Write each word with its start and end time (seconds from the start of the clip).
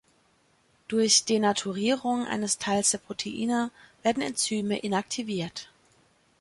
Durch 0.87 1.25
Denaturierung 1.25 2.25
eines 2.25 2.57
Teils 2.57 2.89
der 2.89 2.97
Proteine 2.97 3.69
werden 4.01 4.23
Enzyme 4.23 4.79
inaktiviert. 4.79 5.69